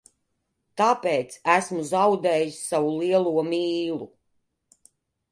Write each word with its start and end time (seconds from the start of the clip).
Tāpēc 0.81 1.35
esmu 1.55 1.83
zaudējis 1.89 2.57
savu 2.69 2.89
lielo 3.01 3.33
mīlu. 3.51 4.09